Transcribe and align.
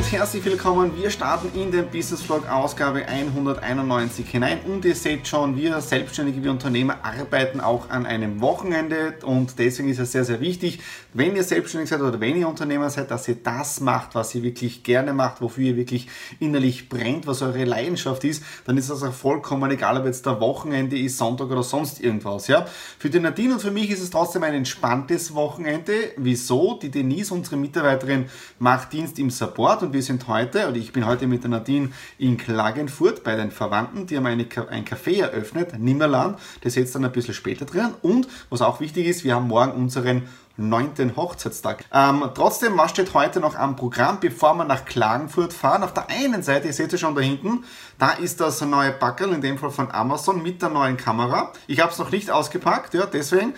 Und 0.00 0.12
herzlich 0.12 0.42
willkommen. 0.46 0.96
Wir 0.96 1.10
starten 1.10 1.50
in 1.54 1.70
den 1.70 1.86
Business 1.90 2.22
Vlog 2.22 2.48
Ausgabe 2.48 3.06
191 3.06 4.26
hinein 4.30 4.60
und 4.64 4.82
ihr 4.86 4.94
seht 4.94 5.28
schon, 5.28 5.58
wir 5.58 5.78
Selbstständige, 5.82 6.42
wir 6.42 6.52
Unternehmer 6.52 6.96
arbeiten 7.02 7.60
auch 7.60 7.90
an 7.90 8.06
einem 8.06 8.40
Wochenende 8.40 9.16
und 9.22 9.58
deswegen 9.58 9.90
ist 9.90 9.98
es 9.98 10.12
sehr, 10.12 10.24
sehr 10.24 10.40
wichtig, 10.40 10.80
wenn 11.12 11.36
ihr 11.36 11.44
selbstständig 11.44 11.90
seid 11.90 12.00
oder 12.00 12.18
wenn 12.18 12.34
ihr 12.34 12.48
Unternehmer 12.48 12.88
seid, 12.88 13.10
dass 13.10 13.28
ihr 13.28 13.34
das 13.34 13.80
macht, 13.80 14.14
was 14.14 14.34
ihr 14.34 14.42
wirklich 14.42 14.84
gerne 14.84 15.12
macht, 15.12 15.42
wofür 15.42 15.64
ihr 15.64 15.76
wirklich 15.76 16.08
innerlich 16.38 16.88
brennt, 16.88 17.26
was 17.26 17.42
eure 17.42 17.64
Leidenschaft 17.64 18.24
ist, 18.24 18.42
dann 18.64 18.78
ist 18.78 18.88
das 18.88 19.02
auch 19.02 19.12
vollkommen 19.12 19.70
egal, 19.70 19.98
ob 19.98 20.06
jetzt 20.06 20.24
der 20.24 20.40
Wochenende 20.40 20.98
ist, 20.98 21.18
Sonntag 21.18 21.50
oder 21.50 21.62
sonst 21.62 22.00
irgendwas. 22.00 22.46
Ja? 22.46 22.66
Für 22.98 23.10
die 23.10 23.20
Nadine 23.20 23.52
und 23.52 23.60
für 23.60 23.70
mich 23.70 23.90
ist 23.90 24.00
es 24.00 24.08
trotzdem 24.08 24.44
ein 24.44 24.54
entspanntes 24.54 25.34
Wochenende. 25.34 25.92
Wieso? 26.16 26.78
Die 26.80 26.90
Denise, 26.90 27.34
unsere 27.34 27.58
Mitarbeiterin, 27.58 28.30
macht 28.58 28.94
Dienst 28.94 29.18
im 29.18 29.28
Support 29.28 29.82
und 29.82 29.89
wir 29.92 30.02
sind 30.02 30.28
heute, 30.28 30.68
oder 30.68 30.76
ich 30.76 30.92
bin 30.92 31.06
heute 31.06 31.26
mit 31.26 31.42
der 31.42 31.50
Nadine 31.50 31.90
in 32.18 32.36
Klagenfurt 32.36 33.24
bei 33.24 33.36
den 33.36 33.50
Verwandten, 33.50 34.06
die 34.06 34.16
haben 34.16 34.26
eine, 34.26 34.46
ein 34.70 34.84
Café 34.84 35.20
eröffnet, 35.20 35.78
Nimmerland, 35.78 36.38
das 36.62 36.74
jetzt 36.74 36.94
dann 36.94 37.04
ein 37.04 37.12
bisschen 37.12 37.34
später 37.34 37.64
drin 37.64 37.94
und 38.02 38.28
was 38.48 38.62
auch 38.62 38.80
wichtig 38.80 39.06
ist, 39.06 39.24
wir 39.24 39.34
haben 39.34 39.48
morgen 39.48 39.72
unseren 39.72 40.28
neunten 40.56 41.16
Hochzeitstag. 41.16 41.84
Ähm, 41.92 42.24
trotzdem, 42.34 42.76
was 42.76 42.90
steht 42.90 43.14
heute 43.14 43.40
noch 43.40 43.56
am 43.56 43.76
Programm, 43.76 44.20
bevor 44.20 44.54
wir 44.54 44.64
nach 44.64 44.84
Klagenfurt 44.84 45.52
fahren? 45.52 45.82
Auf 45.82 45.94
der 45.94 46.08
einen 46.10 46.42
Seite, 46.42 46.68
ihr 46.68 46.72
seht 46.72 46.92
es 46.92 47.00
schon 47.00 47.14
da 47.14 47.20
hinten, 47.20 47.64
da 47.98 48.10
ist 48.12 48.40
das 48.40 48.60
neue 48.60 48.92
Backel, 48.92 49.32
in 49.32 49.40
dem 49.40 49.58
Fall 49.58 49.70
von 49.70 49.90
Amazon, 49.90 50.42
mit 50.42 50.60
der 50.60 50.68
neuen 50.68 50.96
Kamera. 50.96 51.52
Ich 51.66 51.80
habe 51.80 51.92
es 51.92 51.98
noch 51.98 52.10
nicht 52.10 52.30
ausgepackt, 52.30 52.94
ja, 52.94 53.06
deswegen 53.06 53.54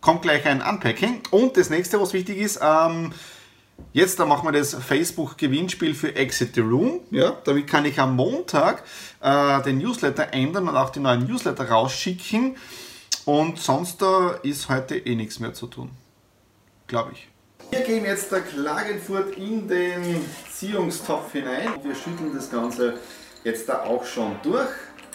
kommt 0.00 0.22
gleich 0.22 0.46
ein 0.46 0.62
Unpacking. 0.62 1.22
Und 1.30 1.56
das 1.56 1.70
nächste, 1.70 2.00
was 2.00 2.12
wichtig 2.12 2.38
ist, 2.38 2.60
ähm, 2.62 3.12
Jetzt 3.92 4.18
da 4.20 4.26
machen 4.26 4.46
wir 4.46 4.52
das 4.52 4.74
Facebook-Gewinnspiel 4.74 5.94
für 5.94 6.14
Exit 6.14 6.54
the 6.54 6.60
Room. 6.60 7.00
Ja, 7.10 7.36
damit 7.44 7.66
kann 7.66 7.84
ich 7.84 7.98
am 7.98 8.16
Montag 8.16 8.84
äh, 9.20 9.62
den 9.62 9.78
Newsletter 9.78 10.32
ändern 10.32 10.68
und 10.68 10.76
auch 10.76 10.90
die 10.90 11.00
neuen 11.00 11.26
Newsletter 11.26 11.68
rausschicken. 11.68 12.56
Und 13.24 13.58
sonst 13.58 14.00
da 14.02 14.30
ist 14.42 14.68
heute 14.68 14.96
eh 14.96 15.14
nichts 15.14 15.40
mehr 15.40 15.54
zu 15.54 15.66
tun 15.66 15.90
glaube 16.88 17.12
ich. 17.12 17.28
Wir 17.70 17.80
gehen 17.80 18.04
jetzt 18.04 18.32
der 18.32 18.40
Klagenfurt 18.40 19.36
in 19.36 19.68
den 19.68 20.24
Ziehungstopf 20.50 21.32
hinein. 21.32 21.68
Wir 21.82 21.94
schütteln 21.94 22.34
das 22.34 22.50
Ganze 22.50 22.94
jetzt 23.44 23.68
da 23.68 23.82
auch 23.82 24.04
schon 24.04 24.36
durch 24.42 24.68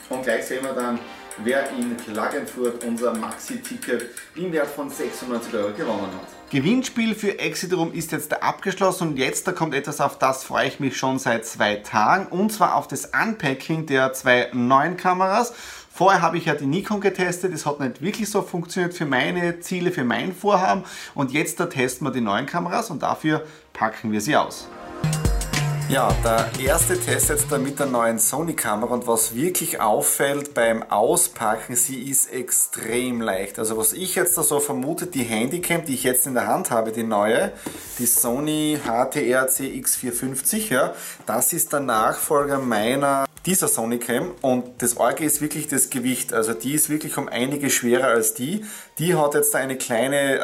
und 0.09 0.24
gleich 0.24 0.45
sehen 0.45 0.63
wir 0.63 0.74
dann, 0.74 1.00
wer 1.44 1.69
in 1.72 1.97
Klagenfurt 1.97 2.84
unser 2.84 3.13
Maxi-Ticket 3.16 4.06
im 4.35 4.51
Wert 4.53 4.68
von 4.68 4.90
96 4.90 5.53
Euro 5.56 5.74
gewonnen 5.74 6.12
hat. 6.13 6.43
Gewinnspiel 6.53 7.16
für 7.16 7.40
Exitroom 7.40 7.94
ist 7.94 8.12
jetzt 8.12 8.44
abgeschlossen 8.44 9.08
und 9.08 9.18
jetzt 9.18 9.47
da 9.47 9.53
kommt 9.53 9.74
etwas, 9.74 10.00
auf 10.00 10.19
das 10.19 10.44
freue 10.44 10.68
ich 10.68 10.80
mich 10.80 10.96
schon 10.96 11.18
seit 11.18 11.47
zwei 11.47 11.78
Tagen 11.78 12.28
und 12.28 12.53
zwar 12.53 12.75
auf 12.75 12.88
das 12.88 13.06
Unpacking 13.06 13.88
der 13.88 14.14
zwei 14.14 14.50
neuen 14.53 14.96
Kameras 14.96 15.52
Vorher 15.92 16.22
habe 16.22 16.38
ich 16.38 16.46
ja 16.46 16.53
die 16.53 16.68
Nikon 16.68 17.02
getestet, 17.02 17.53
das 17.53 17.66
hat 17.66 17.80
nicht 17.80 18.03
wirklich 18.03 18.30
so 18.30 18.44
funktioniert 18.44 18.94
für 18.94 19.08
meine 19.08 19.62
Ziele, 19.62 19.92
für 19.92 20.03
mein 20.03 20.31
Vorhaben 20.31 20.84
und 21.16 21.31
jetzt 21.31 21.59
da 21.59 21.66
testen 21.66 22.06
wir 22.06 22.12
die 22.12 22.22
neuen 22.22 22.46
Kameras 22.46 22.92
und 22.92 23.02
dafür 23.02 23.44
packen 23.74 24.12
wir 24.12 24.22
sie 24.22 24.36
aus. 24.36 24.68
Ja, 25.94 26.12
der 26.24 26.50
erste 26.59 27.00
Test 27.00 27.30
jetzt 27.30 27.52
da 27.52 27.59
mit 27.59 27.78
der 27.78 27.86
neuen 27.86 28.18
Sony-Kamera 28.18 28.96
und 28.96 29.06
was 29.06 29.36
wirklich 29.36 29.80
auffällt 29.80 30.56
beim 30.56 30.81
Auspacken, 30.81 31.76
sie 31.76 32.09
ist 32.09 32.34
extrem 32.34 33.22
leicht. 33.22 33.59
Also 33.59 33.78
was 33.78 33.94
ich 33.94 34.16
jetzt 34.16 34.36
da 34.36 34.42
so 34.42 34.59
vermute, 34.59 35.06
die 35.06 35.22
Handycam, 35.22 35.86
die 35.86 35.94
ich 35.94 36.02
jetzt 36.02 36.26
in 36.26 36.34
der 36.34 36.48
Hand 36.48 36.72
habe, 36.72 36.92
die 36.92 37.04
neue, 37.04 37.52
die 38.00 38.08
Sony 38.08 38.80
HTR 38.84 39.48
CX450, 39.48 40.74
ja, 40.74 40.96
das 41.28 41.54
ist 41.54 41.72
der 41.72 41.81
Nachfolger 41.81 42.58
meiner 42.58 43.25
dieser 43.46 43.68
Sony 43.68 44.00
Cam 44.00 44.31
und 44.42 44.81
das 44.81 44.98
Orge 44.98 45.25
ist 45.25 45.42
wirklich 45.42 45.68
das 45.68 45.90
Gewicht, 45.90 46.34
also 46.34 46.54
die 46.54 46.74
ist 46.74 46.90
wirklich 46.90 47.18
um 47.18 47.28
einige 47.28 47.70
schwerer 47.70 48.08
als 48.08 48.34
die. 48.34 48.66
Die 49.00 49.16
hat 49.16 49.34
jetzt 49.34 49.56
eine 49.56 49.76
kleine 49.76 50.40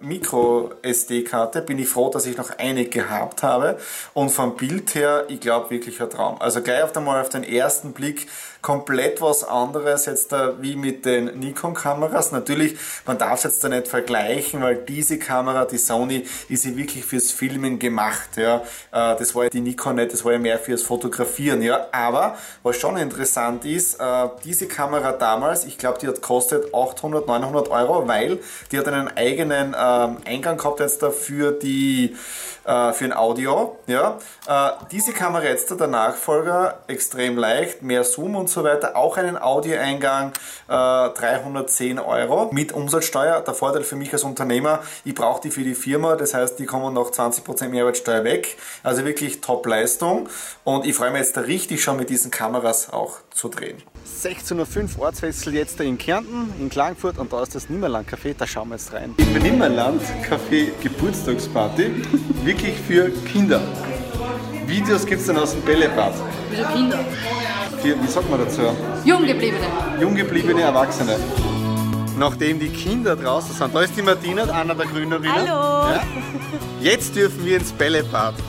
äh, 0.00 0.04
Micro 0.04 0.70
SD-Karte, 0.82 1.62
bin 1.62 1.78
ich 1.78 1.88
froh, 1.88 2.10
dass 2.10 2.26
ich 2.26 2.36
noch 2.36 2.50
eine 2.58 2.84
gehabt 2.84 3.42
habe 3.42 3.78
und 4.12 4.28
vom 4.28 4.54
Bild 4.56 4.94
her, 4.94 5.24
ich 5.28 5.40
glaube 5.40 5.70
wirklich 5.70 6.02
ein 6.02 6.10
Traum. 6.10 6.40
Also 6.40 6.60
gleich 6.60 6.82
auf 6.82 6.94
einmal 6.94 7.20
auf 7.20 7.30
den 7.30 7.42
ersten 7.42 7.92
Blick 7.92 8.26
komplett 8.66 9.20
was 9.20 9.44
anderes 9.44 10.06
jetzt 10.06 10.32
da 10.32 10.54
wie 10.60 10.74
mit 10.74 11.04
den 11.04 11.38
Nikon-Kameras. 11.38 12.32
Natürlich, 12.32 12.76
man 13.06 13.16
darf 13.16 13.38
es 13.38 13.44
jetzt 13.44 13.62
da 13.62 13.68
nicht 13.68 13.86
vergleichen, 13.86 14.60
weil 14.60 14.74
diese 14.74 15.20
Kamera, 15.20 15.66
die 15.66 15.78
Sony, 15.78 16.26
ist 16.48 16.64
ja 16.64 16.76
wirklich 16.76 17.04
fürs 17.04 17.30
Filmen 17.30 17.78
gemacht. 17.78 18.30
Ja. 18.36 18.56
Äh, 18.90 19.16
das 19.18 19.36
war 19.36 19.44
ja 19.44 19.50
die 19.50 19.60
Nikon 19.60 19.94
nicht, 19.94 20.12
das 20.12 20.24
war 20.24 20.32
ja 20.32 20.40
mehr 20.40 20.58
fürs 20.58 20.82
Fotografieren. 20.82 21.62
Ja. 21.62 21.86
Aber 21.92 22.36
was 22.64 22.76
schon 22.76 22.96
interessant 22.96 23.64
ist, 23.64 24.00
äh, 24.00 24.28
diese 24.44 24.66
Kamera 24.66 25.12
damals, 25.12 25.64
ich 25.64 25.78
glaube, 25.78 26.00
die 26.00 26.08
hat 26.08 26.20
kostet 26.20 26.74
800, 26.74 27.28
900 27.28 27.68
Euro, 27.68 27.85
weil 27.88 28.38
die 28.70 28.78
hat 28.78 28.88
einen 28.88 29.08
eigenen 29.16 29.74
ähm, 29.78 30.18
Eingang 30.24 30.56
gehabt 30.56 30.80
jetzt 30.80 31.02
da 31.02 31.10
für 31.10 31.52
die 31.52 32.16
äh, 32.66 32.92
für 32.92 33.04
ein 33.04 33.12
Audio. 33.12 33.78
Ja. 33.86 34.18
Diese 34.90 35.12
Kamera 35.12 35.44
jetzt, 35.44 35.70
der 35.78 35.86
Nachfolger, 35.86 36.80
extrem 36.88 37.36
leicht, 37.36 37.82
mehr 37.82 38.04
Zoom 38.04 38.34
und 38.34 38.48
so 38.48 38.64
weiter, 38.64 38.96
auch 38.96 39.16
einen 39.16 39.38
Audioeingang, 39.38 40.32
äh, 40.68 40.72
310 40.72 41.98
Euro 41.98 42.50
mit 42.52 42.72
Umsatzsteuer. 42.72 43.40
Der 43.40 43.54
Vorteil 43.54 43.84
für 43.84 43.96
mich 43.96 44.12
als 44.12 44.24
Unternehmer, 44.24 44.80
ich 45.04 45.14
brauche 45.14 45.40
die 45.42 45.50
für 45.50 45.62
die 45.62 45.74
Firma, 45.74 46.16
das 46.16 46.34
heißt, 46.34 46.58
die 46.58 46.66
kommen 46.66 46.94
noch 46.94 47.10
20% 47.10 47.68
Mehrwertsteuer 47.68 48.24
weg. 48.24 48.56
Also 48.82 49.04
wirklich 49.04 49.40
Top-Leistung 49.40 50.28
und 50.64 50.86
ich 50.86 50.94
freue 50.94 51.10
mich 51.10 51.20
jetzt 51.20 51.36
da 51.36 51.42
richtig 51.42 51.82
schon 51.82 51.96
mit 51.96 52.10
diesen 52.10 52.30
Kameras 52.30 52.92
auch 52.92 53.18
zu 53.32 53.48
drehen. 53.48 53.82
16.05 54.22 54.98
Uhr 54.98 55.04
Ortswechsel 55.04 55.54
jetzt 55.54 55.80
in 55.80 55.98
Kärnten, 55.98 56.52
in 56.58 56.68
Klagenfurt 56.68 57.18
und 57.18 57.32
da 57.32 57.42
ist 57.42 57.54
das 57.54 57.68
Nimmerland 57.76 58.08
Café, 58.08 58.34
da 58.34 58.46
schauen 58.46 58.70
wir 58.70 58.76
jetzt 58.76 58.90
rein. 58.94 59.14
Im 59.18 59.42
Nimmerland 59.42 60.00
Café 60.26 60.70
Geburtstagsparty, 60.82 61.90
wirklich 62.42 62.74
für 62.88 63.10
Kinder. 63.30 63.60
Videos 64.66 65.04
gibt 65.04 65.20
es 65.20 65.26
dann 65.26 65.36
aus 65.36 65.52
dem 65.52 65.60
Bällebad. 65.60 66.14
Für 66.50 66.64
Kinder 66.72 66.98
für, 67.86 68.02
wie 68.02 68.06
sagt 68.06 68.30
man 68.30 68.40
dazu? 68.40 68.62
Junggebliebene. 69.04 69.66
Junggebliebene 70.00 70.62
Erwachsene. 70.62 71.16
Nachdem 72.18 72.58
die 72.58 72.70
Kinder 72.70 73.14
draußen 73.14 73.54
sind, 73.54 73.74
da 73.74 73.80
ist 73.82 73.94
die 73.96 74.00
Martina, 74.00 74.44
einer 74.44 74.74
der 74.74 74.86
Gründerinnen. 74.86 75.30
Hallo! 75.34 75.90
Ja? 75.92 76.00
Jetzt 76.80 77.16
dürfen 77.16 77.44
wir 77.44 77.58
ins 77.58 77.72
Bällebad. 77.72 78.34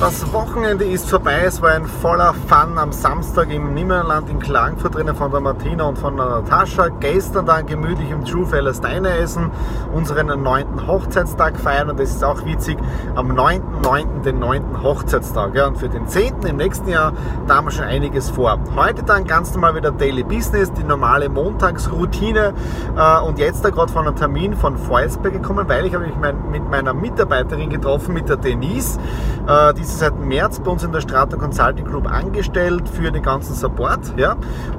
Das 0.00 0.32
Wochenende 0.32 0.84
ist 0.84 1.10
vorbei. 1.10 1.42
Es 1.44 1.60
war 1.60 1.72
ein 1.72 1.84
voller 1.84 2.32
Fun 2.46 2.78
am 2.78 2.92
Samstag 2.92 3.50
im 3.50 3.74
Nimmerland 3.74 4.30
in 4.30 4.38
Klagenfurt 4.38 4.94
drinnen 4.94 5.16
von 5.16 5.32
der 5.32 5.40
Martina 5.40 5.84
und 5.84 5.98
von 5.98 6.16
der 6.16 6.26
Natascha. 6.26 6.88
Gestern 7.00 7.46
dann 7.46 7.66
gemütlich 7.66 8.10
im 8.10 8.24
True 8.24 8.46
Feller 8.46 8.72
Steine 8.72 9.10
essen, 9.18 9.50
unseren 9.92 10.28
neunten 10.40 10.86
Hochzeitstag 10.86 11.58
feiern 11.58 11.90
und 11.90 11.98
das 11.98 12.10
ist 12.10 12.22
auch 12.22 12.44
witzig, 12.44 12.78
am 13.16 13.32
9.9. 13.32 14.22
den 14.22 14.38
neunten 14.38 14.82
Hochzeitstag. 14.82 15.54
Ja, 15.54 15.66
und 15.66 15.78
für 15.78 15.88
den 15.88 16.06
10. 16.06 16.42
im 16.46 16.56
nächsten 16.56 16.88
Jahr, 16.88 17.12
da 17.48 17.56
haben 17.56 17.66
wir 17.66 17.72
schon 17.72 17.86
einiges 17.86 18.30
vor. 18.30 18.58
Heute 18.76 19.02
dann 19.02 19.26
ganz 19.26 19.52
normal 19.52 19.74
wieder 19.74 19.90
Daily 19.90 20.22
Business, 20.22 20.72
die 20.72 20.84
normale 20.84 21.28
Montagsroutine 21.28 22.27
Termine 22.28 22.54
äh, 22.96 23.20
und 23.20 23.38
jetzt 23.38 23.64
da 23.64 23.70
gerade 23.70 23.92
von 23.92 24.06
einem 24.06 24.16
Termin 24.16 24.54
von 24.54 24.76
Volzberg 24.76 25.32
gekommen, 25.32 25.68
weil 25.68 25.86
ich 25.86 25.94
habe 25.94 26.06
mich 26.06 26.16
mein, 26.16 26.50
mit 26.50 26.68
meiner 26.68 26.94
Mitarbeiterin 26.94 27.70
getroffen, 27.70 28.14
mit 28.14 28.28
der 28.28 28.36
Denise. 28.36 28.98
Äh, 29.46 29.74
die 29.74 29.82
ist 29.82 29.98
seit 29.98 30.18
März 30.20 30.60
bei 30.60 30.70
uns 30.70 30.82
in 30.82 30.92
der 30.92 31.00
Strata 31.00 31.36
Consulting 31.36 31.86
Group 31.86 32.10
angestellt 32.10 32.88
für 32.88 33.10
den 33.10 33.22
ganzen 33.22 33.54
Support. 33.54 34.14
Ja? 34.16 34.36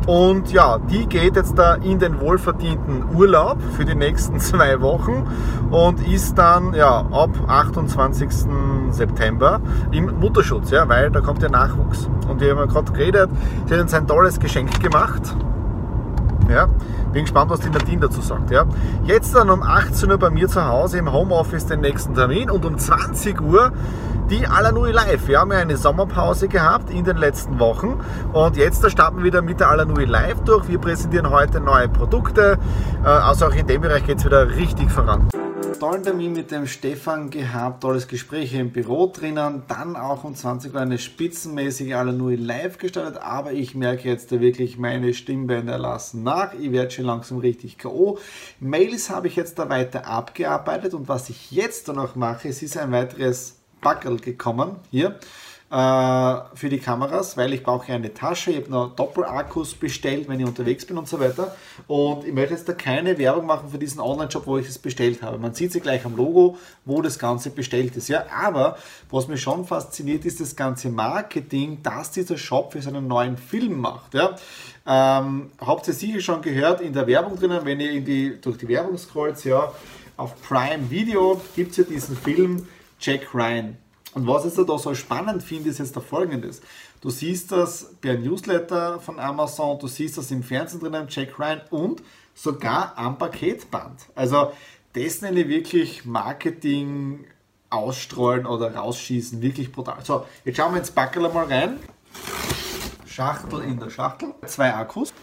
Und 0.07 0.51
ja, 0.51 0.77
die 0.77 1.07
geht 1.07 1.35
jetzt 1.35 1.57
da 1.57 1.75
in 1.75 1.99
den 1.99 2.19
wohlverdienten 2.19 3.15
Urlaub 3.15 3.57
für 3.75 3.85
die 3.85 3.95
nächsten 3.95 4.39
zwei 4.39 4.81
Wochen 4.81 5.27
und 5.71 6.05
ist 6.07 6.37
dann 6.37 6.73
ja 6.73 7.05
ab 7.11 7.31
28. 7.47 8.29
September 8.91 9.61
im 9.91 10.19
Mutterschutz, 10.19 10.71
ja, 10.71 10.87
weil 10.89 11.11
da 11.11 11.21
kommt 11.21 11.41
der 11.41 11.51
Nachwuchs. 11.51 12.09
Und 12.27 12.41
wir 12.41 12.55
haben 12.55 12.67
gerade 12.67 12.91
geredet, 12.91 13.29
sie 13.67 13.73
hat 13.73 13.81
uns 13.81 13.93
ein 13.93 14.07
tolles 14.07 14.39
Geschenk 14.39 14.81
gemacht. 14.81 15.35
Ja, 16.49 16.67
bin 17.13 17.23
gespannt, 17.23 17.51
was 17.51 17.59
die 17.59 17.69
Nadine 17.69 18.01
dazu 18.01 18.21
sagt. 18.21 18.51
Ja. 18.51 18.65
Jetzt 19.05 19.35
dann 19.35 19.49
um 19.49 19.61
18 19.61 20.11
Uhr 20.11 20.17
bei 20.17 20.29
mir 20.29 20.47
zu 20.47 20.65
Hause 20.65 20.97
im 20.97 21.11
Homeoffice 21.11 21.67
den 21.67 21.81
nächsten 21.81 22.15
Termin 22.15 22.49
und 22.49 22.65
um 22.65 22.77
20 22.77 23.39
Uhr 23.41 23.71
die 24.29 24.47
Alanui 24.47 24.91
Live. 24.91 25.27
Wir 25.27 25.39
haben 25.39 25.51
ja 25.51 25.59
eine 25.59 25.77
Sommerpause 25.77 26.47
gehabt 26.47 26.91
in 26.91 27.03
den 27.03 27.17
letzten 27.17 27.59
Wochen 27.59 27.99
und 28.33 28.57
jetzt 28.57 28.89
starten 28.89 29.17
wir 29.17 29.25
wieder 29.25 29.41
mit 29.41 29.59
der 29.59 29.69
Alanui 29.69 30.05
Live 30.05 30.41
durch. 30.43 30.67
Wir 30.67 30.79
präsentieren 30.79 31.29
heute 31.29 31.59
neue 31.59 31.89
Produkte, 31.89 32.57
äh, 33.03 33.07
also 33.07 33.47
auch 33.47 33.53
in 33.53 33.67
dem 33.67 33.81
Bereich 33.81 34.05
geht 34.05 34.19
es 34.19 34.25
wieder 34.25 34.49
richtig 34.55 34.91
voran 34.91 35.27
tollen 35.79 36.03
Termin 36.03 36.33
mit 36.33 36.51
dem 36.51 36.67
Stefan 36.67 37.29
gehabt, 37.29 37.81
tolles 37.81 38.07
Gespräch 38.07 38.53
im 38.53 38.71
Büro 38.71 39.07
drinnen, 39.07 39.63
dann 39.67 39.95
auch 39.95 40.23
um 40.23 40.35
20 40.35 40.73
Uhr 40.73 40.81
eine 40.81 40.97
spitzenmäßige 40.97 41.93
Alanui 41.93 42.35
live 42.35 42.77
gestartet, 42.77 43.21
aber 43.21 43.53
ich 43.53 43.75
merke 43.75 44.09
jetzt 44.09 44.31
wirklich, 44.31 44.77
meine 44.77 45.13
Stimmbänder 45.13 45.77
lassen 45.77 46.23
nach, 46.23 46.53
ich 46.53 46.71
werde 46.71 46.91
schon 46.91 47.05
langsam 47.05 47.37
richtig 47.37 47.77
K.O. 47.77 48.19
Mails 48.59 49.09
habe 49.09 49.27
ich 49.27 49.35
jetzt 49.35 49.57
da 49.59 49.69
weiter 49.69 50.05
abgearbeitet. 50.07 50.93
Und 50.93 51.07
was 51.07 51.29
ich 51.29 51.51
jetzt 51.51 51.87
dann 51.87 51.95
noch 51.95 52.15
mache, 52.15 52.49
es 52.49 52.61
ist 52.61 52.77
ein 52.77 52.91
weiteres 52.91 53.55
Backel 53.81 54.17
gekommen, 54.17 54.75
hier, 54.91 55.15
für 55.69 56.69
die 56.69 56.79
Kameras, 56.79 57.37
weil 57.37 57.53
ich 57.53 57.61
brauche 57.61 57.93
eine 57.93 58.11
Tasche. 58.11 58.49
Ich 58.49 58.57
habe 58.57 58.71
noch 58.71 58.95
Doppelakkus 58.95 59.75
bestellt, 59.75 60.27
wenn 60.27 60.39
ich 60.39 60.45
unterwegs 60.47 60.83
bin 60.83 60.97
und 60.97 61.07
so 61.07 61.19
weiter. 61.19 61.55
Und 61.85 62.25
ich 62.25 62.33
möchte 62.33 62.55
jetzt 62.55 62.67
da 62.67 62.73
keine 62.73 63.19
Werbung 63.19 63.45
machen 63.45 63.69
für 63.69 63.77
diesen 63.77 63.99
Online-Shop, 63.99 64.47
wo 64.47 64.57
ich 64.57 64.67
es 64.67 64.79
bestellt 64.79 65.21
habe. 65.21 65.37
Man 65.37 65.53
sieht 65.53 65.71
sie 65.71 65.79
gleich 65.79 66.05
am 66.05 66.15
Logo, 66.15 66.57
wo 66.85 67.03
das 67.03 67.19
Ganze 67.19 67.51
bestellt 67.51 67.95
ist. 67.95 68.07
Ja, 68.07 68.25
aber 68.35 68.77
was 69.11 69.27
mich 69.27 69.41
schon 69.41 69.63
fasziniert, 69.63 70.25
ist 70.25 70.39
das 70.39 70.55
ganze 70.55 70.89
Marketing, 70.89 71.83
das 71.83 72.09
dieser 72.09 72.37
Shop 72.37 72.71
für 72.71 72.81
seinen 72.81 73.07
neuen 73.07 73.37
Film 73.37 73.79
macht. 73.79 74.15
Ja. 74.15 74.35
Ähm, 74.87 75.51
habt 75.59 75.87
ihr 75.87 75.93
sicher 75.93 76.19
schon 76.19 76.41
gehört 76.41 76.81
in 76.81 76.93
der 76.93 77.05
Werbung 77.05 77.37
drinnen, 77.37 77.59
wenn 77.63 77.79
ihr 77.79 78.01
die, 78.01 78.41
durch 78.41 78.57
die 78.57 78.67
Werbung 78.67 78.97
scrollt, 78.97 79.45
ja, 79.45 79.71
auf 80.17 80.33
Prime 80.41 80.89
Video 80.89 81.39
gibt 81.55 81.71
es 81.71 81.77
ja 81.77 81.83
diesen 81.83 82.17
Film 82.17 82.67
Jack 82.99 83.35
Ryan. 83.35 83.77
Und 84.13 84.25
was 84.27 84.45
ich 84.45 84.53
da 84.53 84.77
so 84.77 84.95
spannend 84.95 85.43
finde, 85.43 85.69
ist 85.69 85.79
jetzt 85.79 85.95
der 85.95 86.01
folgendes. 86.01 86.61
Du 87.01 87.09
siehst 87.09 87.51
das 87.51 87.93
per 88.01 88.17
Newsletter 88.17 88.99
von 88.99 89.19
Amazon, 89.19 89.77
du 89.79 89.87
siehst 89.87 90.17
das 90.17 90.31
im 90.31 90.43
Fernsehen 90.43 90.79
drin, 90.79 91.05
Jack 91.07 91.39
Ryan 91.39 91.61
und 91.69 92.01
sogar 92.33 92.97
am 92.97 93.17
Paketband. 93.17 94.07
Also 94.15 94.51
das 94.93 95.21
nenne 95.21 95.41
ich 95.41 95.47
wirklich 95.47 96.05
Marketing 96.05 97.25
ausstreuen 97.69 98.45
oder 98.45 98.75
rausschießen, 98.75 99.41
wirklich 99.41 99.71
brutal. 99.71 100.03
So, 100.03 100.25
jetzt 100.43 100.57
schauen 100.57 100.73
wir 100.73 100.79
ins 100.79 100.91
Backel 100.91 101.21
mal 101.29 101.45
rein. 101.45 101.79
Schachtel 103.05 103.61
in 103.61 103.79
der 103.79 103.89
Schachtel, 103.89 104.33
zwei 104.45 104.73
Akkus. 104.73 105.13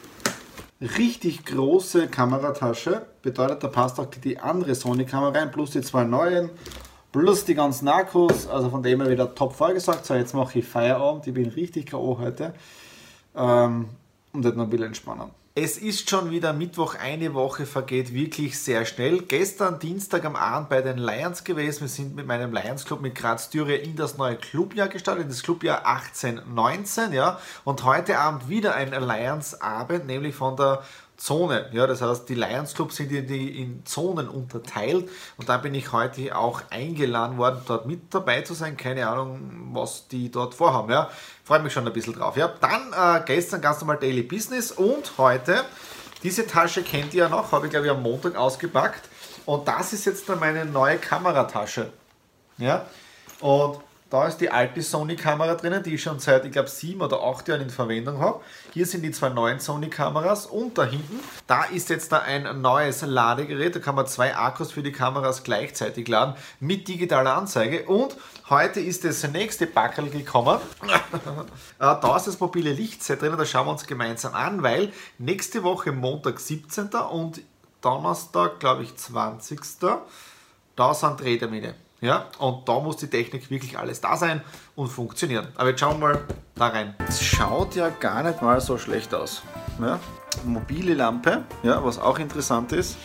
Richtig 0.81 1.47
große 1.47 2.09
Kameratasche, 2.09 3.07
bedeutet, 3.23 3.65
da 3.65 3.69
passt 3.69 3.99
auch 3.99 4.07
die 4.07 4.39
andere 4.39 4.75
Sony-Kamera 4.75 5.31
rein, 5.31 5.51
plus 5.51 5.71
die 5.71 5.81
zwei 5.81 6.05
neuen 6.05 6.51
plus 7.17 7.47
die 7.47 7.55
ganzen 7.55 7.89
Akkus, 7.89 8.47
also 8.47 8.69
von 8.69 8.83
dem 8.83 9.01
her 9.01 9.11
wieder 9.11 9.35
top 9.35 9.55
vorgesagt. 9.55 10.05
So, 10.05 10.13
jetzt 10.13 10.35
mache 10.35 10.59
ich 10.59 10.67
Feierabend, 10.67 11.27
ich 11.27 11.33
bin 11.33 11.49
richtig 11.49 11.87
K.O. 11.87 12.19
heute 12.19 12.53
ähm, 13.35 13.89
und 14.35 14.45
werde 14.45 14.59
noch 14.59 14.65
ein 14.65 14.71
bisschen 14.71 14.89
entspannen. 14.89 15.31
Es 15.55 15.79
ist 15.79 16.11
schon 16.11 16.31
wieder 16.31 16.53
Mittwoch, 16.53 16.95
eine 16.97 17.33
Woche 17.33 17.65
vergeht 17.65 18.13
wirklich 18.13 18.59
sehr 18.59 18.85
schnell. 18.85 19.23
Gestern 19.23 19.79
Dienstag 19.79 20.27
am 20.27 20.37
Abend 20.37 20.69
bei 20.69 20.83
den 20.83 20.99
Lions 20.99 21.43
gewesen. 21.43 21.81
Wir 21.81 21.89
sind 21.89 22.15
mit 22.15 22.27
meinem 22.27 22.53
Lions 22.53 22.85
Club 22.85 23.01
mit 23.01 23.15
Graz 23.15 23.49
Düre 23.49 23.75
in 23.75 23.97
das 23.97 24.19
neue 24.19 24.37
Clubjahr 24.37 24.89
gestartet, 24.89 25.31
das 25.31 25.43
Clubjahr 25.43 25.87
18-19. 25.87 27.15
Ja. 27.15 27.41
Und 27.65 27.85
heute 27.85 28.19
Abend 28.19 28.51
wieder 28.51 28.75
ein 28.75 28.91
Lions 28.91 29.59
Abend, 29.63 30.07
nämlich 30.07 30.35
von 30.35 30.57
der 30.57 30.83
Zone. 31.17 31.71
Ja, 31.73 31.87
das 31.87 32.03
heißt, 32.03 32.29
die 32.29 32.35
Lions 32.35 32.75
Club 32.75 32.93
sind 32.93 33.11
in, 33.11 33.27
die, 33.27 33.61
in 33.63 33.85
Zonen 33.87 34.29
unterteilt 34.29 35.09
und 35.37 35.49
da 35.49 35.57
bin 35.57 35.75
ich 35.75 35.93
heute 35.93 36.37
auch 36.37 36.63
eingeladen 36.71 37.39
worden, 37.39 37.63
dort 37.67 37.87
mit 37.87 38.15
dabei 38.15 38.43
zu 38.43 38.55
sein. 38.55 38.77
Keine 38.77 39.09
Ahnung, 39.09 39.71
was 39.73 40.09
die 40.09 40.31
dort 40.31 40.55
vorhaben. 40.55 40.91
Ja, 40.91 41.11
freue 41.45 41.61
mich 41.61 41.73
schon 41.73 41.87
ein 41.87 41.93
bisschen 41.93 42.15
drauf. 42.15 42.37
Ja, 42.37 42.53
dann 42.61 42.93
äh, 42.93 43.25
gestern 43.25 43.61
ganz 43.61 43.81
normal 43.81 43.99
Daily 43.99 44.23
Business 44.23 44.73
und 44.73 45.19
heute, 45.19 45.65
diese 46.23 46.47
Tasche 46.47 46.83
kennt 46.83 47.15
ihr 47.15 47.25
ja 47.25 47.29
noch, 47.29 47.53
habe 47.53 47.67
ich 47.67 47.71
glaube 47.71 47.87
ich 47.87 47.93
am 47.93 48.03
Montag 48.03 48.37
ausgepackt 48.37 49.09
und 49.47 49.67
das 49.67 49.93
ist 49.93 50.05
jetzt 50.05 50.29
dann 50.29 50.41
meine 50.41 50.65
neue 50.65 50.99
Kameratasche. 50.99 51.93
Ja, 52.59 52.87
und 53.41 53.81
da 54.09 54.29
ist 54.29 54.39
die 54.39 54.51
alte 54.51 54.83
Sony-Kamera 54.83 55.55
drinnen, 55.57 55.83
die 55.83 55.95
ich 55.95 56.03
schon 56.03 56.21
seit, 56.21 56.45
ich 56.45 56.53
glaube, 56.53 56.69
sieben 56.69 57.01
oder 57.01 57.23
acht 57.23 57.49
Jahren 57.49 57.63
in 57.63 57.71
Verwendung 57.71 58.21
habe. 58.21 58.41
Hier 58.73 58.87
sind 58.87 59.03
die 59.03 59.11
zwei 59.11 59.31
neuen 59.31 59.59
Sony-Kameras 59.59 60.47
und 60.47 60.79
da 60.79 60.85
hinten, 60.85 61.19
da 61.49 61.65
ist 61.65 61.91
jetzt 61.91 62.13
da 62.13 62.21
ein 62.21 62.61
neues 62.61 63.03
Ladegerät. 63.03 63.75
Da 63.75 63.81
kann 63.81 63.97
man 63.97 64.07
zwei 64.07 64.37
Akkus 64.37 64.73
für 64.73 64.83
die 64.83 64.93
Kameras 64.93 65.43
gleichzeitig 65.43 66.07
laden 66.07 66.37
mit 66.61 66.87
digitaler 66.87 67.37
Anzeige. 67.37 67.85
Und 67.87 68.17
heute 68.49 68.79
ist 68.79 69.05
das 69.05 69.27
nächste 69.29 69.67
Backel 69.67 70.11
gekommen. 70.11 70.59
Äh, 71.79 71.95
da 72.01 72.17
ist 72.17 72.27
das 72.27 72.41
mobile 72.41 72.73
Lichtset 72.73 73.21
drin, 73.21 73.35
da 73.37 73.45
schauen 73.45 73.67
wir 73.67 73.73
uns 73.73 73.87
gemeinsam 73.87 74.35
an, 74.35 74.63
weil 74.63 74.93
nächste 75.19 75.63
Woche 75.63 75.93
Montag 75.93 76.41
17. 76.41 76.89
und 76.89 77.43
Donnerstag, 77.83 78.59
glaube 78.61 78.83
ich, 78.83 78.97
20. 78.97 79.61
Da 80.75 80.95
sind 80.95 81.21
Drehtermine. 81.21 81.75
Ja, 82.01 82.27
und 82.39 82.69
da 82.69 82.79
muss 82.79 82.99
die 82.99 83.09
Technik 83.09 83.51
wirklich 83.51 83.79
alles 83.79 84.03
da 84.03 84.17
sein 84.17 84.43
und 84.75 84.89
funktionieren. 84.89 85.49
Aber 85.57 85.71
jetzt 85.71 85.81
schauen 85.81 85.99
wir 86.01 86.09
mal 86.09 86.21
da 86.55 86.69
rein. 86.69 86.95
Es 87.09 87.23
schaut 87.23 87.75
ja 87.75 87.89
gar 87.89 88.23
nicht 88.23 88.43
mal 88.43 88.61
so 88.61 88.77
schlecht 88.77 89.15
aus. 89.15 89.43
Ja, 89.81 89.99
mobile 90.45 90.95
Lampe, 90.95 91.45
ja, 91.63 91.83
was 91.83 91.99
auch 91.99 92.19
interessant 92.19 92.73
ist, 92.73 92.99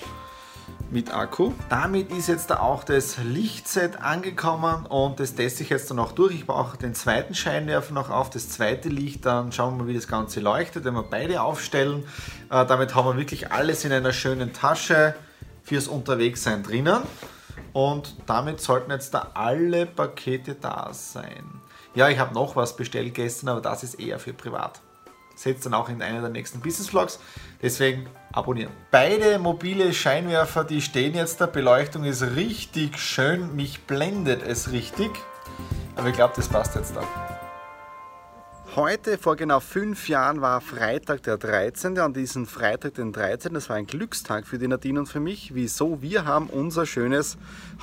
mit 0.89 1.13
Akku. 1.13 1.53
Damit 1.69 2.11
ist 2.11 2.27
jetzt 2.27 2.49
da 2.49 2.59
auch 2.59 2.83
das 2.83 3.17
Lichtset 3.23 4.01
angekommen 4.01 4.85
und 4.85 5.21
das 5.21 5.35
teste 5.35 5.63
ich 5.63 5.69
jetzt 5.69 5.89
dann 5.89 5.99
auch 5.99 6.11
durch. 6.11 6.35
Ich 6.35 6.45
brauche 6.45 6.77
den 6.77 6.93
zweiten 6.93 7.33
Scheinwerfer 7.33 7.93
noch 7.93 8.09
auf, 8.09 8.29
das 8.29 8.49
zweite 8.49 8.89
Licht, 8.89 9.25
dann 9.25 9.53
schauen 9.53 9.77
wir 9.77 9.83
mal, 9.83 9.87
wie 9.87 9.93
das 9.93 10.09
Ganze 10.09 10.41
leuchtet, 10.41 10.83
wenn 10.83 10.95
wir 10.95 11.03
beide 11.03 11.41
aufstellen. 11.41 12.03
Äh, 12.49 12.65
damit 12.65 12.93
haben 12.93 13.07
wir 13.07 13.17
wirklich 13.17 13.53
alles 13.53 13.85
in 13.85 13.93
einer 13.93 14.11
schönen 14.11 14.51
Tasche 14.51 15.15
fürs 15.63 15.87
Unterwegssein 15.87 16.63
drinnen. 16.63 17.03
Und 17.73 18.15
damit 18.25 18.61
sollten 18.61 18.91
jetzt 18.91 19.13
da 19.13 19.29
alle 19.33 19.85
Pakete 19.85 20.55
da 20.55 20.89
sein. 20.93 21.61
Ja, 21.93 22.09
ich 22.09 22.19
habe 22.19 22.33
noch 22.33 22.55
was 22.55 22.75
bestellt 22.75 23.13
gestern, 23.13 23.49
aber 23.49 23.61
das 23.61 23.83
ist 23.83 23.95
eher 23.95 24.19
für 24.19 24.33
privat. 24.33 24.79
Seht 25.35 25.65
dann 25.65 25.73
auch 25.73 25.89
in 25.89 26.01
einer 26.01 26.21
der 26.21 26.29
nächsten 26.29 26.59
Business 26.59 26.89
Vlogs. 26.89 27.19
Deswegen 27.61 28.07
abonnieren. 28.31 28.71
Beide 28.91 29.39
mobile 29.39 29.93
Scheinwerfer, 29.93 30.63
die 30.63 30.81
stehen 30.81 31.15
jetzt 31.15 31.41
da. 31.41 31.47
Beleuchtung 31.47 32.03
ist 32.03 32.21
richtig 32.35 32.99
schön. 32.99 33.55
Mich 33.55 33.81
blendet 33.83 34.43
es 34.43 34.71
richtig. 34.71 35.11
Aber 35.95 36.09
ich 36.09 36.15
glaube, 36.15 36.33
das 36.35 36.47
passt 36.47 36.75
jetzt 36.75 36.95
da. 36.95 37.30
Heute, 38.77 39.17
vor 39.17 39.35
genau 39.35 39.59
fünf 39.59 40.07
Jahren, 40.07 40.39
war 40.39 40.61
Freitag 40.61 41.23
der 41.23 41.37
13. 41.37 41.99
An 41.99 42.13
diesem 42.13 42.47
Freitag, 42.47 42.93
den 42.93 43.11
13. 43.11 43.53
Das 43.53 43.67
war 43.67 43.75
ein 43.75 43.85
Glückstag 43.85 44.47
für 44.47 44.57
die 44.59 44.69
Nadine 44.69 45.01
und 45.01 45.07
für 45.07 45.19
mich. 45.19 45.53
Wieso? 45.53 46.01
Wir 46.01 46.23
haben 46.23 46.47
unser 46.47 46.85
schönes 46.85 47.37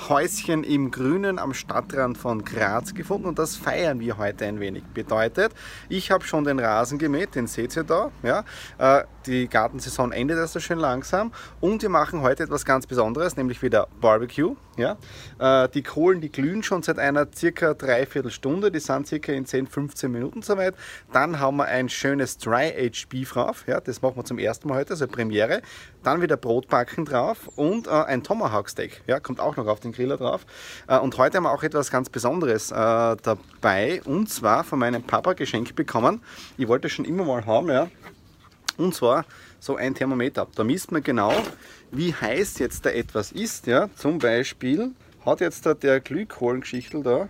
Häuschen 0.09 0.63
im 0.63 0.89
Grünen 0.89 1.37
am 1.37 1.53
Stadtrand 1.53 2.17
von 2.17 2.43
Graz 2.43 2.95
gefunden 2.95 3.27
und 3.27 3.37
das 3.37 3.55
feiern 3.55 3.99
wir 3.99 4.17
heute 4.17 4.45
ein 4.45 4.59
wenig. 4.59 4.83
Bedeutet, 4.95 5.51
ich 5.89 6.09
habe 6.09 6.23
schon 6.23 6.43
den 6.43 6.57
Rasen 6.57 6.97
gemäht, 6.97 7.35
den 7.35 7.45
seht 7.45 7.77
ihr 7.77 7.83
da. 7.83 8.11
Ja? 8.23 8.43
Äh, 8.79 9.03
die 9.27 9.47
Gartensaison 9.47 10.11
endet 10.11 10.39
also 10.39 10.59
schön 10.59 10.79
langsam 10.79 11.31
und 11.59 11.83
wir 11.83 11.89
machen 11.89 12.21
heute 12.21 12.41
etwas 12.41 12.65
ganz 12.65 12.87
Besonderes, 12.87 13.37
nämlich 13.37 13.61
wieder 13.61 13.87
Barbecue. 14.01 14.55
Ja? 14.75 14.97
Äh, 15.37 15.69
die 15.69 15.83
Kohlen, 15.83 16.19
die 16.19 16.31
glühen 16.31 16.63
schon 16.63 16.81
seit 16.81 16.97
einer 16.97 17.27
circa 17.35 17.75
dreiviertel 17.75 18.31
Stunde, 18.31 18.71
die 18.71 18.79
sind 18.79 19.05
circa 19.05 19.33
in 19.33 19.45
10, 19.45 19.67
15 19.67 20.11
Minuten 20.11 20.41
soweit. 20.41 20.73
Dann 21.11 21.39
haben 21.39 21.57
wir 21.57 21.65
ein 21.65 21.89
schönes 21.89 22.37
Dry-Aged 22.37 23.09
Beef 23.09 23.33
drauf. 23.33 23.63
Ja, 23.67 23.79
das 23.79 24.01
machen 24.01 24.17
wir 24.17 24.25
zum 24.25 24.39
ersten 24.39 24.67
Mal 24.67 24.79
heute, 24.79 24.91
also 24.91 25.07
Premiere. 25.07 25.61
Dann 26.03 26.21
wieder 26.21 26.37
Brotbacken 26.37 27.05
drauf 27.05 27.49
und 27.55 27.87
äh, 27.87 27.91
ein 27.91 28.23
Tomahawk 28.23 28.69
Steak. 28.69 29.01
Ja, 29.07 29.19
kommt 29.19 29.39
auch 29.39 29.57
noch 29.57 29.67
auf 29.67 29.79
den 29.79 29.91
Griller 29.91 30.17
drauf. 30.17 30.45
Äh, 30.87 30.97
und 30.99 31.17
heute 31.17 31.37
haben 31.37 31.43
wir 31.43 31.51
auch 31.51 31.63
etwas 31.63 31.91
ganz 31.91 32.09
Besonderes 32.09 32.71
äh, 32.71 32.75
dabei. 32.75 34.01
Und 34.05 34.29
zwar 34.29 34.63
von 34.63 34.79
meinem 34.79 35.03
Papa 35.03 35.33
geschenkt 35.33 35.75
bekommen. 35.75 36.21
Ich 36.57 36.67
wollte 36.67 36.87
es 36.87 36.93
schon 36.93 37.05
immer 37.05 37.25
mal 37.25 37.45
haben. 37.45 37.69
Ja. 37.69 37.87
Und 38.77 38.95
zwar 38.95 39.25
so 39.59 39.75
ein 39.75 39.93
Thermometer. 39.93 40.47
Da 40.55 40.63
misst 40.63 40.91
man 40.91 41.03
genau, 41.03 41.33
wie 41.91 42.13
heiß 42.13 42.59
jetzt 42.59 42.85
da 42.85 42.89
etwas 42.89 43.31
ist. 43.31 43.67
Ja? 43.67 43.89
Zum 43.95 44.19
Beispiel 44.19 44.91
hat 45.25 45.41
jetzt 45.41 45.65
da 45.65 45.73
der 45.73 45.99
Glykkohlengeschichtel 45.99 47.03
da 47.03 47.29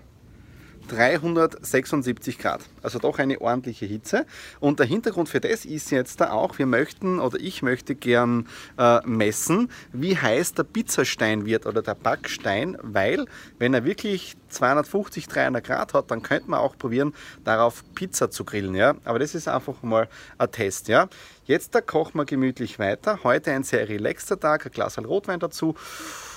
376 0.90 2.38
Grad. 2.38 2.62
Also 2.82 3.00
doch 3.00 3.20
eine 3.20 3.42
ordentliche 3.42 3.86
Hitze. 3.86 4.26
Und 4.60 4.80
der 4.80 4.86
Hintergrund 4.86 5.30
für 5.30 5.40
das 5.40 5.66
ist 5.66 5.92
jetzt 5.92 6.22
da 6.22 6.32
auch, 6.32 6.58
wir 6.58 6.66
möchten 6.66 7.20
oder 7.20 7.40
ich 7.40 7.62
möchte 7.62 7.96
gern 7.96 8.48
äh, 8.78 9.00
messen, 9.06 9.72
wie 9.92 10.18
heiß 10.18 10.54
der 10.54 10.64
Pizzastein 10.64 11.46
wird 11.46 11.66
oder 11.66 11.82
der 11.82 11.96
Backstein, 11.96 12.78
weil 12.82 13.26
wenn 13.58 13.74
er 13.74 13.86
wirklich 13.86 14.36
250, 14.50 15.28
300 15.28 15.64
Grad 15.64 15.94
hat, 15.94 16.12
dann 16.12 16.22
könnte 16.22 16.50
man 16.50 16.60
auch 16.60 16.78
probieren, 16.78 17.14
darauf 17.44 17.84
Pizza 17.96 18.32
zu 18.32 18.44
grillen. 18.44 18.76
Ja? 18.76 18.96
Aber 19.06 19.20
das 19.20 19.36
ist 19.36 19.48
einfach 19.48 19.82
mal 19.84 20.08
ein 20.38 20.52
Test. 20.52 20.88
Ja? 20.88 21.08
Jetzt 21.46 21.76
da 21.76 21.82
kochen 21.82 22.18
wir 22.18 22.26
gemütlich 22.26 22.80
weiter. 22.80 23.20
Heute 23.24 23.52
ein 23.52 23.64
sehr 23.64 23.88
relaxter 23.90 24.40
Tag, 24.40 24.66
ein 24.66 24.72
Glas 24.72 24.98
Rotwein 24.98 25.40
dazu. 25.40 25.76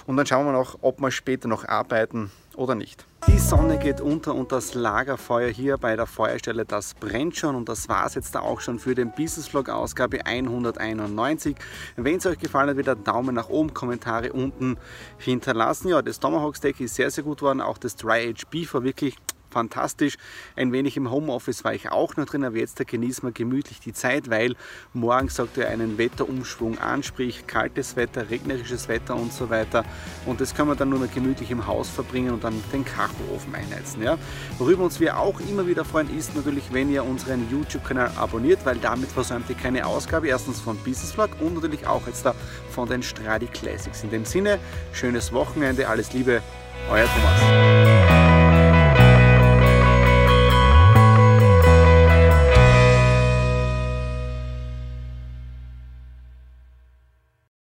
Und 0.06 0.16
dann 0.16 0.26
schauen 0.26 0.46
wir 0.46 0.52
noch, 0.52 0.78
ob 0.82 1.00
wir 1.00 1.10
später 1.10 1.48
noch 1.48 1.66
arbeiten 1.66 2.30
oder 2.56 2.74
nicht. 2.74 3.04
Die 3.28 3.38
Sonne 3.38 3.78
geht 3.78 4.00
unter 4.00 4.34
und 4.34 4.52
das 4.52 4.74
Lagerfeuer 4.74 5.48
hier 5.48 5.78
bei 5.78 5.96
der 5.96 6.06
Feuerstelle, 6.32 6.64
das 6.64 6.94
brennt 6.94 7.36
schon 7.36 7.54
und 7.54 7.68
das 7.68 7.90
war 7.90 8.06
es 8.06 8.14
jetzt 8.14 8.34
auch 8.38 8.58
schon 8.60 8.78
für 8.78 8.94
den 8.94 9.12
Business 9.12 9.48
Vlog 9.48 9.68
Ausgabe 9.68 10.24
191. 10.24 11.54
Wenn 11.96 12.16
es 12.16 12.24
euch 12.24 12.38
gefallen 12.38 12.70
hat, 12.70 12.78
wieder 12.78 12.96
Daumen 12.96 13.34
nach 13.34 13.50
oben, 13.50 13.74
Kommentare 13.74 14.32
unten 14.32 14.78
hinterlassen. 15.18 15.88
Ja, 15.88 16.00
das 16.00 16.20
Tomahawk 16.20 16.56
Steak 16.56 16.80
ist 16.80 16.94
sehr, 16.94 17.10
sehr 17.10 17.22
gut 17.22 17.40
geworden, 17.40 17.60
auch 17.60 17.76
das 17.76 17.96
Dry 17.96 18.32
Beef 18.50 18.72
war 18.72 18.82
wirklich 18.82 19.16
fantastisch. 19.52 20.16
Ein 20.56 20.72
wenig 20.72 20.96
im 20.96 21.10
Homeoffice 21.10 21.62
war 21.64 21.74
ich 21.74 21.90
auch 21.90 22.16
noch 22.16 22.24
drin, 22.24 22.44
aber 22.44 22.56
jetzt 22.56 22.84
genießen 22.84 23.28
wir 23.28 23.32
gemütlich 23.32 23.80
die 23.80 23.92
Zeit, 23.92 24.30
weil 24.30 24.56
morgen 24.92 25.28
sagt 25.28 25.58
er 25.58 25.68
einen 25.68 25.98
Wetterumschwung 25.98 26.78
anspricht, 26.78 27.46
kaltes 27.46 27.96
Wetter, 27.96 28.30
regnerisches 28.30 28.88
Wetter 28.88 29.14
und 29.14 29.32
so 29.32 29.50
weiter. 29.50 29.84
Und 30.26 30.40
das 30.40 30.54
können 30.54 30.68
wir 30.68 30.76
dann 30.76 30.88
nur 30.88 30.98
noch 30.98 31.12
gemütlich 31.12 31.50
im 31.50 31.66
Haus 31.66 31.88
verbringen 31.88 32.32
und 32.32 32.44
dann 32.44 32.54
den 32.72 32.84
Kachelofen 32.84 33.54
einheizen. 33.54 34.02
Ja? 34.02 34.18
Worüber 34.58 34.84
uns 34.84 34.98
wir 34.98 35.18
auch 35.18 35.38
immer 35.40 35.66
wieder 35.66 35.84
freuen, 35.84 36.16
ist 36.16 36.34
natürlich, 36.34 36.64
wenn 36.72 36.90
ihr 36.90 37.04
unseren 37.04 37.48
YouTube-Kanal 37.50 38.12
abonniert, 38.16 38.64
weil 38.64 38.76
damit 38.76 39.10
versäumt 39.10 39.48
ihr 39.50 39.56
keine 39.56 39.86
Ausgabe. 39.86 40.28
Erstens 40.28 40.60
von 40.60 40.76
Business 40.78 41.12
Vlog 41.12 41.30
und 41.40 41.54
natürlich 41.54 41.86
auch 41.86 42.06
jetzt 42.06 42.24
da 42.24 42.34
von 42.70 42.88
den 42.88 43.02
Stradi 43.02 43.46
Classics. 43.46 44.02
In 44.02 44.10
dem 44.10 44.24
Sinne, 44.24 44.58
schönes 44.92 45.32
Wochenende, 45.32 45.88
alles 45.88 46.12
Liebe, 46.12 46.42
euer 46.90 47.06
Thomas. 47.06 48.11